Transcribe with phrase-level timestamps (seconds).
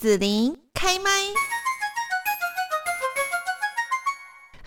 [0.00, 1.10] 子琳开麦。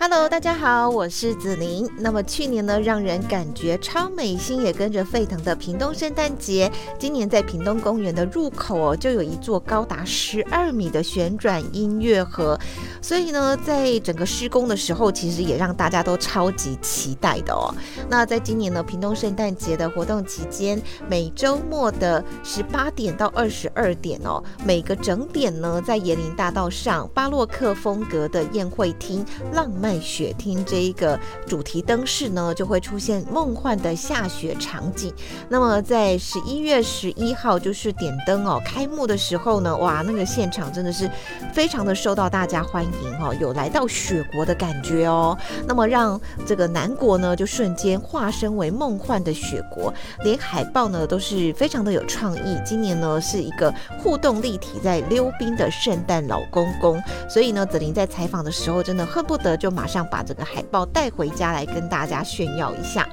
[0.06, 1.88] Hello，大家好，我是子琳。
[1.96, 12.60] 那么去年呢，让人感觉超美，心也跟着沸腾的屏东圣诞节，今年在屏东公园的入口哦，就有一座高达十二米的旋转音乐盒。
[13.00, 17.74] 所以呢，在整个施工的时候，其实也让大家都超级期待的哦。
[18.10, 29.93] 那在今年呢，屏东圣诞节的活动期间，每周末的十八点到二十二点哦，每个整点呢，在椰林大道上巴洛克风格的宴会厅浪漫。
[30.00, 35.12] 雪厅这一个主题灯饰呢，就会出现梦幻的下雪场景。
[35.48, 41.08] 那么在十一月十一号就是点灯哦，开幕的时候呢，哇，那个现场真的是
[41.52, 42.90] 非常的受到大家欢迎
[43.20, 45.38] 哦，有来到雪国的感觉哦。
[45.66, 52.58] 那么让这个南国呢，就瞬间化身为梦幻的雪国，连海报呢都是非常的有创意。
[52.64, 59.83] 今年呢是一个互动立体在溜冰的圣诞老公公，所以呢，子琳在采访的时候真的恨不得就马。
[59.84, 63.06] 马上把这个海报带回家来跟大家炫耀一下。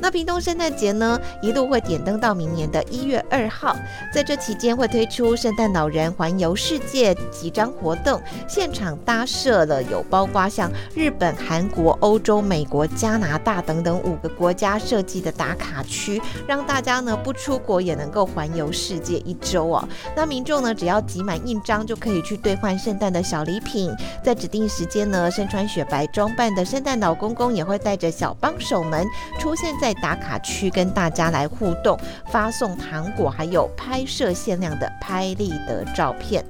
[0.00, 3.76] 那屏东圣诞节呢，一路会点灯到明年的一月二号，
[4.12, 19.88] 在这期间会推出圣诞老人环游世界几张活动，现场搭设了有包括像日本、韩国、欧洲、美国、加拿大等等五个国家设计的打卡区，让大家呢不出国也能够环游世界一周哦。
[20.16, 26.07] 那民众呢，只要集满印章就可以去兑换圣诞的小礼品，在指定时间呢，身穿雪白。
[26.12, 29.06] 装扮的圣诞老公公也会带着小帮手们
[29.38, 31.98] 出现在打卡区，跟大家来互动，
[32.30, 36.44] 发送糖果，还有拍摄限量的拍立得照片。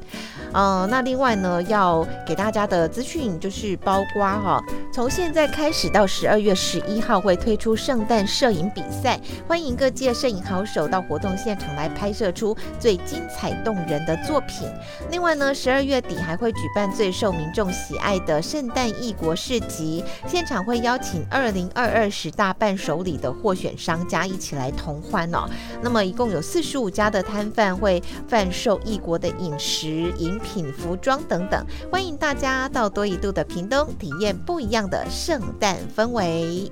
[0.54, 14.66] 嗯，那另外呢，要给大家的资讯就是包括哈，从现在开始到十二月十一号会推出圣诞摄影比赛，欢迎各界摄影好手到活动现场来拍摄出最精彩动人的作品。
[15.10, 25.46] 另外呢，十二月底还会举办最受民众喜爱的圣诞异国市集，现场会邀请二零二二十大伴手礼的获选商家一起来同欢哦。
[25.82, 30.37] 那么一共有四十五家的摊贩会贩售异国的饮食饮。
[30.38, 36.70] 品服装等等，欢迎大家到多一度的屏东体验不一样的圣诞氛围。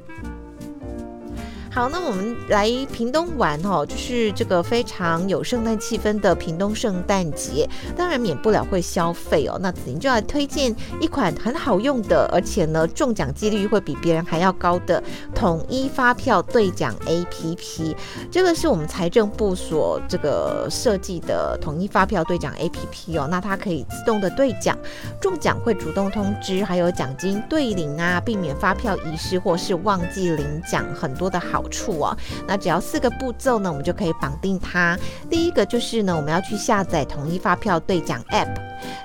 [1.76, 9.58] 好，那我们来屏东玩哦，就是这个非常有圣诞气氛的屏东圣诞节，当然免不了会消费哦。
[9.60, 15.02] 那子宁就要推荐一款很好用的，而且呢中奖几率会比别人还要高的
[15.34, 17.94] 统一发票兑奖 APP。
[18.30, 23.28] 这个是我们财政部所这个设计的统一发票兑奖 APP 哦。
[23.30, 24.74] 那它可以自动的兑奖，
[25.20, 31.64] 中奖会主动通知，还有奖金兑领啊，避免发票遗失或是忘记领奖，很多的好。
[31.68, 32.16] 处哦，
[32.46, 34.98] 那只要四个步骤呢，我们就可以绑定它。
[35.30, 38.48] 第一个就是呢，我们要去下载统一发票兑奖 App；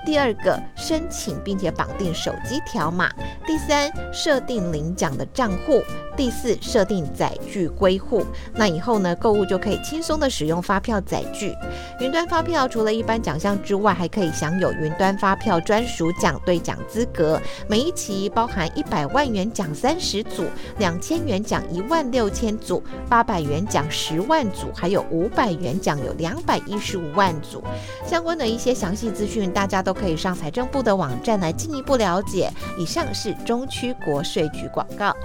[0.06, 3.08] 第二个，申请并且绑定手机条码；
[3.46, 5.82] 第三，设定领奖的账户。
[6.22, 8.24] 第四，设定载具归户，
[8.54, 11.52] 那以后呢，购物就可以轻松的使用发票载具。
[12.00, 17.42] 云端发票除了一般奖项之外，还可以享有云端发票专属奖兑奖资格。
[17.68, 20.46] 每一期包含一百万元奖三十组，
[20.78, 27.64] 两千元奖一万六千组，八百元奖十万组，还有五百元奖有两百一十五万组。
[28.06, 32.48] 相关的一些详细资讯，大家都可以上财政部的网站来进一步了解。
[32.78, 35.16] 以上是中区国税局广告。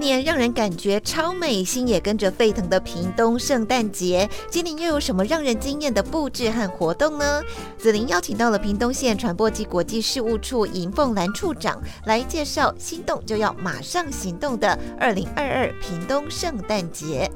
[0.00, 7.42] 年让人感觉超美，心也跟着沸腾的屏东圣诞节，今年又有什么让人惊艳的布置和活动呢？
[7.78, 17.30] 紫琳邀请到了屏东县传播及国际事务处尹凤兰处长来介绍心动就要马上行动的二零二二屏东圣诞节。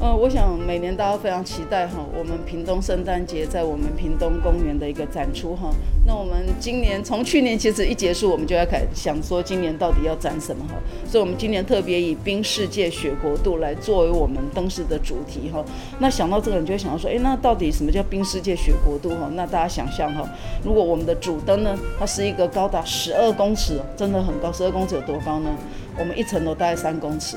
[0.00, 5.70] 呃，我想每年大家非常期待哈，我们屏东圣诞节在我们屏东公园的一个展出哈。
[6.06, 10.74] 那我们今年从去年其实一结束，我们就要开想说今年到底要展什么哈。
[11.04, 15.64] 所以，我们今年特别以冰世界雪国度来作为我们灯饰的主题哈。
[15.98, 19.28] 那想到这个，你就会想到说，哎，那到底什么叫冰世界雪国度哈？
[19.34, 20.22] 那大家想象哈，
[20.62, 25.50] 如果我们的主灯呢，它是一个高达十二公尺，真的很高，十二公尺有多高呢？
[25.98, 27.36] 我们一层楼大概三公尺。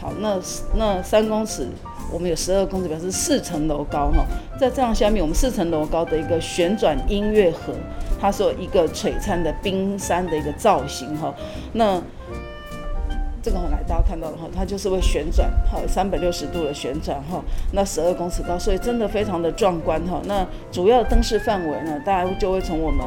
[0.00, 0.40] 好，那
[0.74, 1.68] 那三公尺，
[2.10, 4.24] 我们有十二公尺，表示四层楼高哈。
[4.58, 7.74] 在这样下面，我们四层楼高的一个旋转音乐盒，
[8.18, 11.34] 它是一个璀璨的冰山的一个造型哈。
[11.74, 12.00] 那
[13.42, 17.42] 这个很来大家看到的哈，它就是会旋转，哈，三百六十度的旋转哈，
[17.72, 20.20] 那十二公尺高，所以真的非常的壮观哈。
[20.26, 23.06] 那主要的灯饰范围呢，大家就会从我们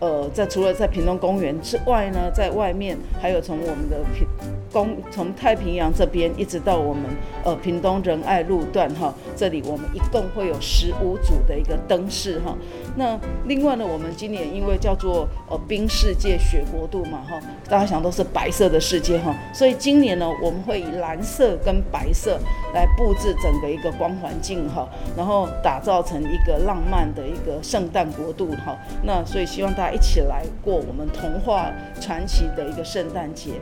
[0.00, 4.26] 呃，在除了在屏东公园之外呢，在外面还有从我们的屏。
[4.72, 7.04] 公从太平洋这边一直到我们
[7.44, 12.52] 呃屏东仁爱路段哈，这里我们一共会有十五组的一个灯饰哈。
[12.96, 13.16] 那
[13.46, 22.38] 另外呢，我们今年因为叫做呃冰世界雪国度嘛哈，大家想都是白色的世界哈，所以今年呢，我们会以蓝色跟白色
[22.72, 28.76] 来布置整个一个光环境哈，然后打造成一个浪漫的一个圣诞国度哈。
[29.02, 33.52] 那所以希望大家一起来过我们童话传奇的一个圣诞节。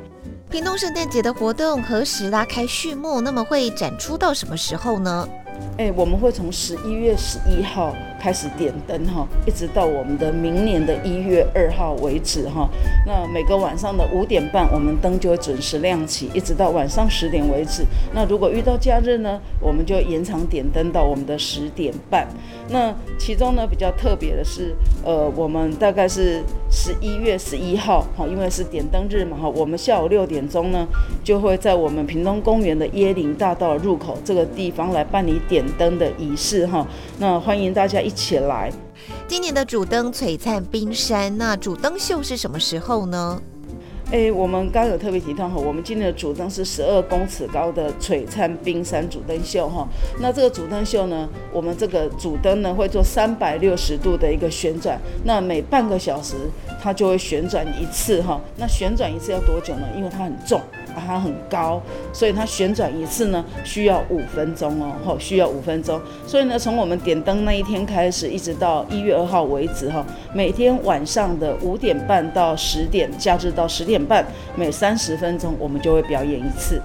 [0.51, 3.21] 屏东圣诞节的活动何时拉开序幕？
[3.21, 5.29] 那么会展出到什么时候呢？
[5.79, 12.71] 哎，我们会从十一月十一号开始点灯哈，一直到我们的明年的一月二号为止哈。
[13.05, 17.83] 那每个晚上的五点半，我们灯就会准时亮起，一直到晚上十点为止。
[18.15, 22.29] 那如果遇到假日呢，我们就延长点灯到我们的十点半。
[22.69, 24.73] 那其中呢比较特别的是，
[25.05, 26.41] 呃，我们大概是
[26.71, 30.87] 十一月十一号哈，因为是点灯日嘛哈，我们下午六点钟呢
[31.25, 35.63] 就会在我们屏东公园的椰林大道入口这个地方来办理点。
[35.79, 36.87] 灯的仪式哈，
[37.19, 38.73] 那欢迎大家一起来。
[39.27, 43.41] 今年的主灯璀璨冰山，那主灯秀是什么时候呢？
[44.11, 49.89] 哎，我们刚有特别提到哈，我们今年的主灯是十二公尺高的璀璨冰山主灯秀哈。
[50.21, 56.37] 那这个主灯秀呢，我们这个主灯呢会做三百六十度的一个旋转，那每半个小时
[56.83, 58.39] 它就会旋转一次哈。
[58.59, 59.87] 那旋转一次要多久呢？
[59.97, 60.61] 因为它很重。
[61.01, 61.81] 它很高，
[62.13, 66.01] 所以它旋转一次呢需要五分钟哦，吼，需要五分钟。
[66.27, 70.05] 所以呢，从我们点灯那一天开始，一直到一月二号为止，哈，
[70.35, 74.25] 每天晚上的五点半到十点，假日到十点半，
[74.57, 76.81] 每三十分钟我们就会表演一次。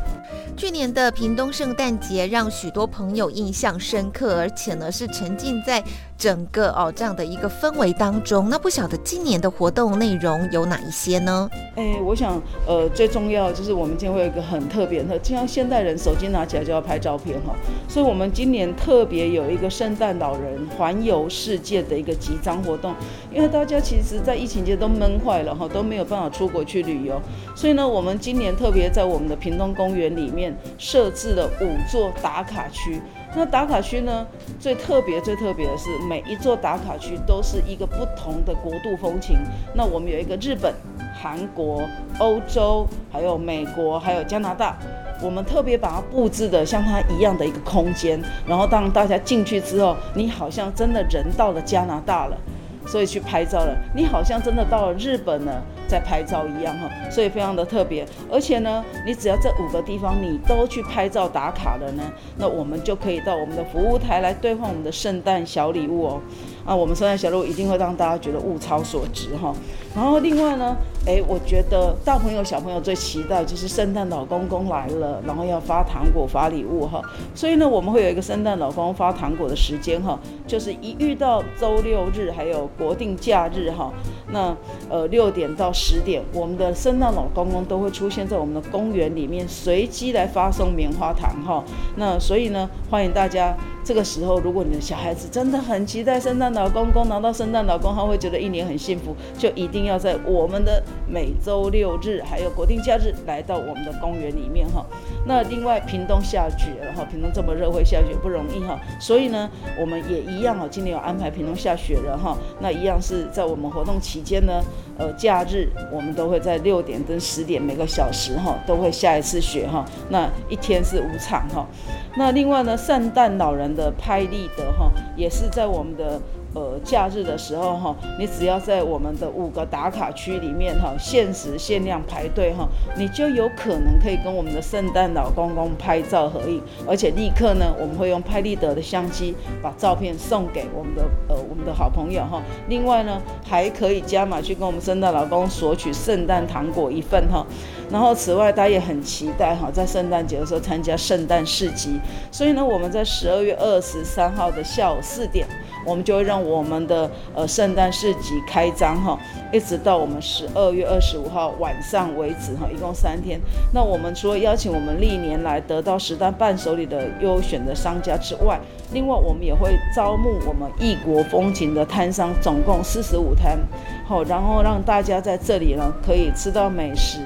[0.56, 5.84] 去年的屏东圣诞节让许多朋友印象深刻，而且呢是沉浸在
[6.18, 8.50] 整个哦这样的一个氛围当中。
[8.50, 11.50] 那不晓得今年的活动内容有哪一些呢？
[11.76, 17.56] 哎，我想呃最重要就是我们今天会有一个很特别的，就像现代人手机拿起来就要拍照片哈，
[17.88, 22.94] 所以我们今年特别有一个圣诞老人环游世界的一个集章活动。
[23.32, 27.22] 因为大家其实，在疫情节都闷坏了哈，都没有办法出国去旅游，
[27.56, 30.48] 所以呢，我们今年特别在我们的屏东公园里面。
[30.80, 33.02] 设置了五座打卡区，
[33.38, 34.26] 那打卡区呢，
[34.60, 39.38] 最特别、最特别的是，每一座打卡区都是一个不同的国度风情。
[39.76, 40.74] 那我们有一个日本、
[41.14, 41.88] 韩国、
[42.18, 44.76] 欧洲，还有美国，还有加拿大，
[45.22, 52.36] 我们特别把它布置的像它一样的一个空间，然后当大家进去之后，你好像真的人到了加拿大了，
[52.86, 55.62] 所以去拍照了，你好像真的到了日本了。
[55.88, 62.04] 在拍照一样哈，所以非常的特别，而且呢，你只要这五个地方你都去拍照打卡了呢，
[62.36, 66.22] 那我们就可以到我们的服务台来兑换我们的圣诞小礼物哦。
[66.66, 69.56] 啊，我们圣诞小礼物一定会让大家觉得物超所值哈。
[69.96, 70.76] 然后另外呢，
[71.08, 77.02] 哎，我觉得大朋友小朋友最期待就是圣诞老公公来了，然后要发糖果发礼物哈。
[77.34, 83.90] 所以呢，我们会有一个圣诞老公发糖果的时间哈，就是一遇到周六日还有国定假日哈，
[84.34, 84.54] 那
[84.90, 91.64] 呃六点到十点，我们的圣诞老公公都会出现在我们的公园里面，随机来发送棉花糖哈。
[91.96, 93.56] 那所以呢，欢迎大家。
[93.86, 104.86] 这个时候，如果你的小孩子真的很期待圣诞老公公拿到圣诞老公，他会觉得一年很幸福，就一定要在我们的每周六日还有国定假日来到我们的公园里面哈。
[105.26, 112.38] 那另外，屏东下雪了哈，屏东这么热会下雪不容易哈，所以呢，我们也一样哈，今年有安排屏东下雪了哈。
[112.60, 114.64] 那一样是在我们活动期间呢，
[114.98, 119.86] 呃，假日我们都会在六点跟十点每个小时哈都会下一次雪哈。
[120.10, 121.68] 那一天是五场哈。
[122.16, 126.22] 那另外呢，圣诞老人的拍立得哈，也是在我们的。
[126.54, 142.42] 呃，假日的时候哈，你只要在我们的五个打卡区里面哈，限时限量排队哈，你就有可能可以跟我们的圣诞老公公拍照合影，而且立刻呢，我们会用拍立得的相机把照片送给我们的呃我们的好朋友哈。
[142.70, 147.46] 另外呢，还可以加码去跟我们圣诞老公索取圣诞糖果一份哈。
[147.92, 152.00] 然后此外，他也很期待哈，在圣诞节的时候参加圣诞市集。
[152.32, 155.46] 所以呢，我们在十二月二十三号的下午四点。
[155.88, 159.18] 我们就会让我们的呃圣诞市集开张哈，
[159.54, 163.40] 一直到我们十二月二十五号晚上为止哈，一共三天。
[163.74, 168.60] 那我们除了邀请我们历年来得到十单伴手礼的优选的商家之外，
[168.92, 173.58] 另外我们也会招募我们异国风情的摊商，总共四十五摊，
[174.06, 177.20] 好，然后让大家在这里呢可以吃到美食。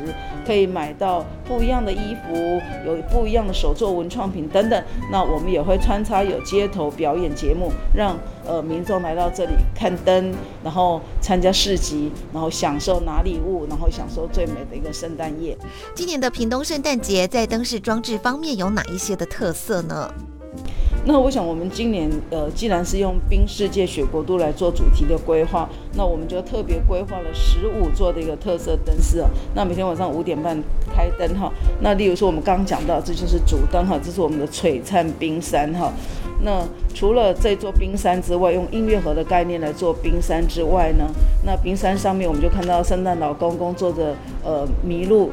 [0.45, 4.83] 可以买到不一样的衣服，有不一样的手作文创品等等。
[5.11, 10.33] 那我们也会穿插有街头表演节目，让呃民众来到这里看灯，
[10.63, 15.57] 然后参加市集，然后享受拿礼物，然后享受最美的一个圣诞夜。
[15.93, 20.11] 今年的屏东圣诞节在灯饰装置方面有哪一些的特色呢？
[21.03, 29.27] 那我想，我们今年呃，既然是用冰世界雪国度来做主题的规划，那我们就特别规划了十五座的一个特色灯饰哦。
[29.55, 30.55] 那每天晚上五点半
[30.95, 31.51] 开灯哈。
[31.79, 35.91] 那例如说，我们刚刚讲到，这就是主灯哈，这是我们的璀璨冰山哈。
[36.43, 41.05] 那除了这座冰山之外，用音乐盒的概念来做冰山之外呢，
[41.43, 45.31] 那冰山上面我们就看到圣诞老公公坐着呃麋鹿。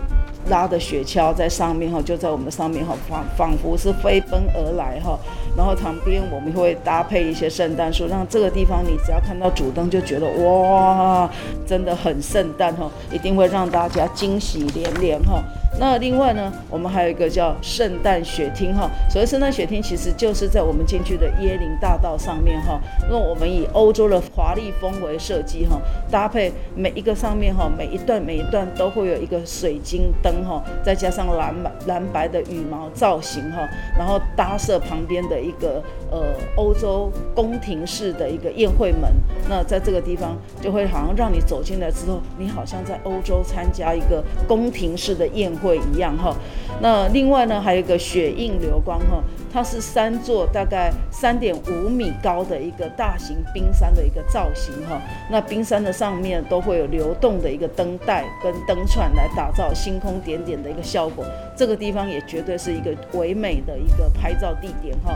[0.49, 5.19] 拉的雪橇在上面哈，就在我们的上面哈，仿仿佛是飞奔而来哈。
[5.57, 11.29] 然后旁边我们会搭配一些圣诞树，让这个地方你只要看到主灯就觉得哇，
[11.67, 15.43] 真的很圣诞哈，一定会让大家惊喜连连哈。
[15.79, 18.91] 那另外呢，我们还有一个叫圣诞雪厅哈。
[19.09, 22.81] 所谓圣诞雪厅，其实就是在我们进去的椰林大道上面哈。
[23.09, 25.81] 那我们以欧洲的华丽风为设计哈，
[26.11, 31.55] 搭配每一个上面哈，每一段每一段都会有一个水晶灯哈，再加上蓝
[31.87, 33.59] 蓝白的羽毛造型哈，
[33.97, 35.81] 然后搭设旁边的一个
[36.11, 36.25] 呃
[36.57, 39.13] 欧洲宫廷式的一个宴会门。
[39.49, 45.68] 那在这个地方就会好像让你走进来之后，你好像在欧洲参加一个宫廷式的宴会。
[45.69, 46.35] 会一样哈，
[46.81, 49.23] 那另外呢，还有一个雪映流光哈，
[49.53, 54.99] 它是三座大概三点五米高的一个大型冰山的一个造型哈。
[55.31, 61.25] 那冰山的上面都会有流动的一个灯带跟灯串来打造星空点点的一个效果。
[61.55, 65.15] 这个地方也绝对是一个唯美的一个拍照地点哈。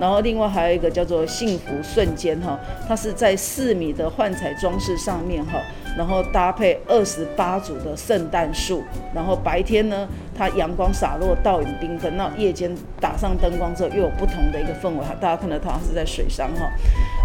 [0.00, 5.60] 然后另外还有一个叫做幸福瞬间哈，它是在四米的幻彩装饰上面哈。
[6.00, 8.82] 然后搭配二十八组的圣诞树，
[9.14, 15.14] 然后白天呢，它阳光洒落，倒影缤纷；那夜间打上灯光之后，又有不同的一个氛围哈。
[15.20, 16.66] 大家看到它是在水上哈。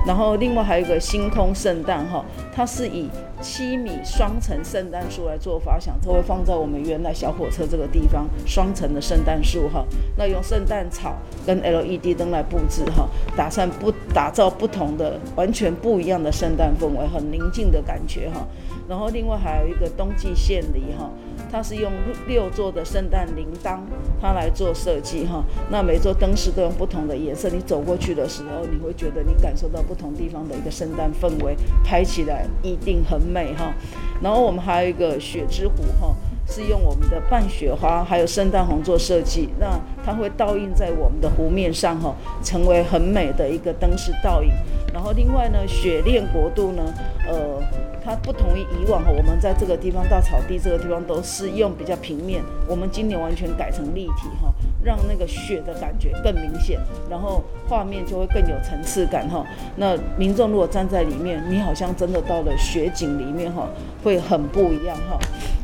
[0.06, 9.86] 然后另外还有一个星空圣诞哈，它是以七米双层圣诞树来做发想，它会放在我们原来小火车这个地方，双层的圣诞树哈。
[10.18, 11.16] 那用圣诞草
[11.48, 18.46] 跟 LED 灯来布置哈，打算不打造不同的、完全不一样的圣诞氛围，很宁静的感觉哈。
[18.88, 21.10] 然后另外还有一个冬季献礼哈，
[21.52, 21.92] 它是用
[22.28, 23.80] 六座的圣诞铃铛，
[24.22, 25.44] 它来做设计哈。
[25.70, 33.74] 那每座灯饰都用不同的颜色，你走过去的时候，你会觉得你感受到不同地方的一个圣诞氛围，拍起来一定很美哈。
[34.22, 36.16] 然后我们还有一个雪之湖哈。
[36.48, 44.52] 是用我们的半雪花还有圣诞红做设计，那它会倒映在我们的湖面上哈，成为很美的一个灯饰倒影。
[44.96, 46.82] 然后另外呢，雪恋国度呢，
[47.28, 47.62] 呃，
[48.02, 54.54] 它不同于以往哈，我们在这个地方大草地这个地方都是用比较平面，我们今年完全改成立体哈。
[54.82, 59.44] 让那个雪的感觉更明显，然后画面就会更有层次感哈。
[59.76, 63.68] 那民众如果站在里面，你好像真的到了雪景里面哈，
[64.04, 65.20] 会很不一样哈。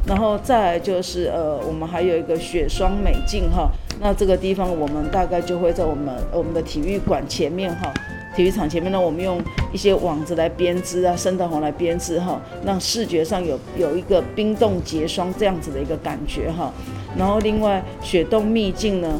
[0.07, 3.69] 然后再来就是呃，我们还有一个雪霜美境哈。
[3.99, 7.93] 那这个地方我们大概就会在我们我们的体育馆前面哈，
[8.35, 9.41] 体育场前面呢，我们用
[9.73, 16.71] 一些网子来编织啊，生的红来编织哈，让视觉上有有一个冰冻结霜这样子的一个感觉哈。
[17.17, 19.19] 然后另外雪洞秘境呢，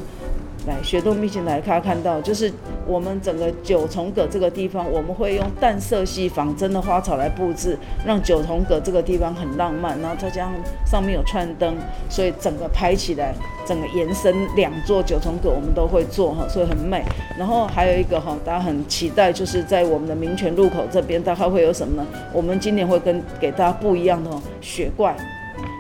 [0.65, 2.51] 来雪洞秘境来看看到，就是
[2.88, 10.00] 我们整个九重阁这个地方，我们会用淡色系仿真的花草来布置，让九重阁这个地方很浪漫。
[10.01, 10.53] 然后再加上
[10.85, 11.75] 上面有串灯，
[12.09, 13.33] 所以整个拍起来，
[13.65, 17.03] 整个延伸两座九重阁我们都会做哈，所以很美。
[17.38, 22.07] 然后还有一个哈，大家很期待，就是在我们的民权路口这边，大概会有什么呢？
[22.33, 25.15] 我们今年会跟给大家不一样的雪怪。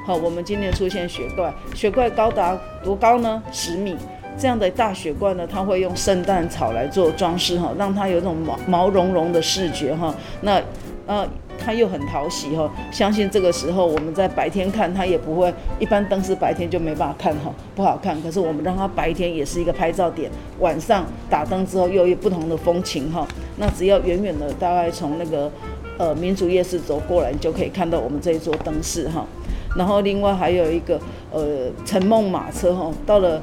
[0.05, 3.41] 好，我们今年出现雪怪，雪怪高达多高呢？
[3.51, 3.95] 十米，
[4.41, 10.59] 这样的大雪怪呢，它会用圣诞草来做装饰，哈，让它有种毛毛茸茸的视觉，哈，那，
[11.05, 11.23] 呃，
[11.63, 25.51] 它又很讨喜，哈，相信这个时候我们在白天看它也不会，一般灯饰白天就没办法看，哈，不好看，可是我们让它白天也是一个拍照点，晚上打灯之后又有不同的风情，哈，那只要远远的大概从那个，
[25.99, 29.23] 呃，民族夜市走过来，你就可以看到我们这一座灯饰，哈。
[29.73, 30.99] 然后另外还有一个
[31.31, 33.41] 呃，乘梦马车哈，到了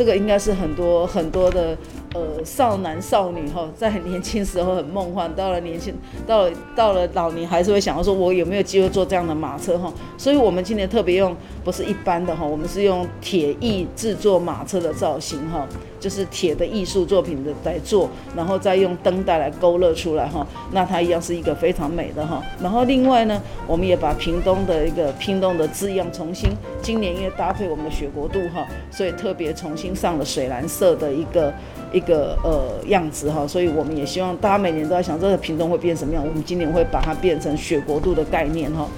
[0.00, 1.76] 这个应该是很多很多的
[2.14, 5.94] 呃少男少女哈，在很年轻时候很梦幻，到了年轻
[6.26, 9.92] 到了到了老年还是会想要说，我有没有机会坐这样的马车哈？
[10.18, 15.66] 所以我们今年特别用不是一般的哈，我们是用铁艺制作马车的造型哈。
[16.00, 22.42] 就是铁的艺术作品的来做，然后再用灯带来勾勒出来哈，那它一样是一个非常美的哈。
[22.62, 26.48] 然后另外呢，我们也把屏东的一个屏东的字样重新，
[26.80, 31.52] 今年因为搭配我们的雪国度哈，所以特别重新上了水蓝色的一个
[31.92, 33.46] 一一个呃样子哈。
[33.46, 38.88] 所以我们也希望大家每年都在想这个品种会变什么样，我们今年会把它变成雪国度的概念哈。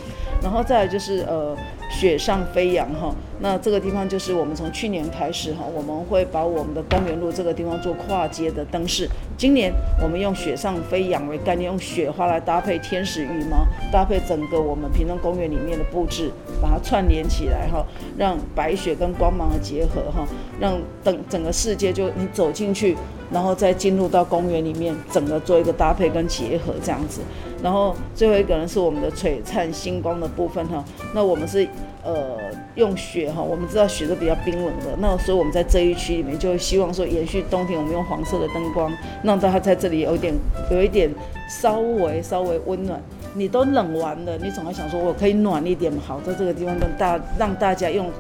[0.43, 1.57] 然后再来就是呃。
[1.95, 9.09] 雪上飞扬哈，那这个地方就是我们从去年开始哈，我们会把我们的公园路这个地方做跨街的灯饰。
[9.37, 16.31] 今年我们用雪上飞扬为概念，用雪花来搭配天使羽毛，搭配整个我们平东公园里面的布置，
[16.61, 17.85] 把它串联起来哈，
[18.17, 20.25] 让白雪跟光芒的结合哈，
[20.61, 22.97] 让等整个世界就你走进去，
[23.33, 27.21] 然后再进入到公园里面，整个做一个搭配跟结合这样子。
[27.61, 31.67] 然后最后一个呢是我们的璀璨星光的部分哈，那我们是
[32.03, 32.37] 呃
[32.75, 38.93] 用雪哈，我们知道雪是比较冰冷的，那所以我们在这一区里面就希望说延续冬天，我们用黄色的灯光，
[39.23, 40.35] 让大家在这里有一点
[40.71, 41.11] 有一点
[41.49, 43.01] 稍微稍微温暖。
[43.35, 48.11] 你都冷完了，你总要想说我可以暖一点好，在这个地方跟大让大家用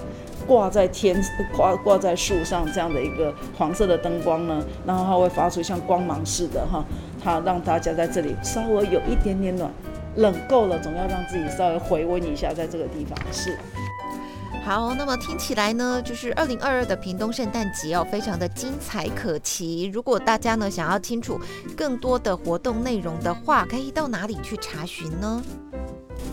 [0.47, 1.15] 挂在天
[1.55, 6.83] 挂挂在树上这样的一个黄色的灯光呢，然后它会发出像光芒似的哈。
[7.23, 9.71] 它让大家在这里稍微有一点点暖，
[10.17, 13.57] 冷够了，总要让自己稍微回温一下，在这个地方是。
[14.65, 19.91] 好，那么听起来呢，就是二零二二的屏东圣诞节哦，非常的精彩可期。
[19.93, 21.41] 如果大家呢想要清楚
[21.77, 25.43] 更多的活动内容的话，可以到哪里去查询呢？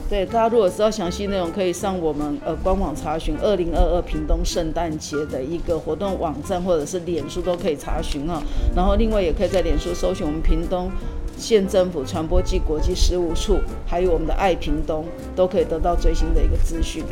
[0.07, 8.41] 对，大家如果知道详细内容，可以上我们呃官网查询二零二二屏东圣诞节的一个活动网站，或者是脸书都可以查询啊。
[8.75, 10.91] 然后另外也可以在脸书搜寻我们屏东
[11.39, 15.05] 县政府传播暨国际事务处，还有我们的爱平东，
[15.35, 17.03] 都可以得到最新的一个资讯。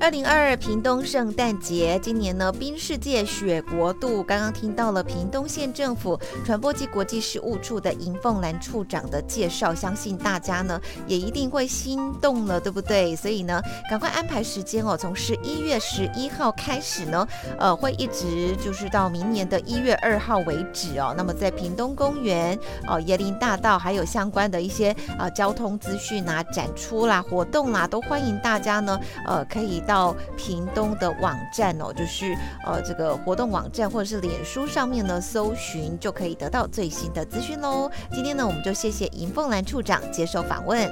[0.00, 13.16] 二零二二屏东圣诞节，今年呢冰世界雪国度，刚刚听到了屏东县政府传播及国际事务处的银凤兰处长的介绍，相信大家呢也一定会心动了，对不对？
[13.16, 17.26] 所以呢，赶快安排时间哦，从十一月十一号开始呢，
[17.58, 21.12] 呃，会一直就是到明年的一月二号为止哦。
[21.16, 29.82] 那么在屏东公园、哦椰林大道，还有相关的一些啊交通资讯啊、展出啦、活动啦，都欢迎大家呢，呃，可以。
[29.88, 37.90] 到屏东的网站哦，就是呃这个活动网站或者是脸书上面呢，搜寻就可以得到最新的资讯喽。
[38.12, 40.86] 今天呢，我们就谢谢银凤兰处长接受访问，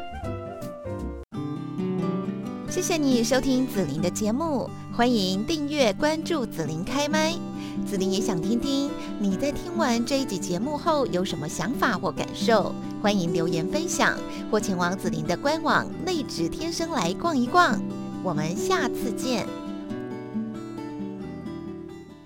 [2.70, 7.34] 谢谢你收听紫琳的节目，欢迎订阅关注紫琳开麦。
[7.86, 14.16] 紫琳也想听听你在听完这一集节目后有什么想法或感受，欢迎留言分享
[14.50, 17.78] 或前往紫琳的官网内指天生来逛一逛。
[18.26, 19.65] 我们下次见。